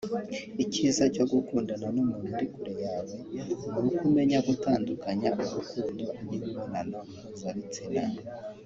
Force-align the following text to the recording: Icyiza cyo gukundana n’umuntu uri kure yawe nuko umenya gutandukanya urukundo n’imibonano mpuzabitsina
Icyiza 0.63 1.03
cyo 1.15 1.23
gukundana 1.31 1.87
n’umuntu 1.95 2.29
uri 2.35 2.47
kure 2.53 2.73
yawe 2.85 3.15
nuko 3.33 4.01
umenya 4.07 4.39
gutandukanya 4.47 5.29
urukundo 5.43 6.03
n’imibonano 6.27 6.97
mpuzabitsina 7.11 8.03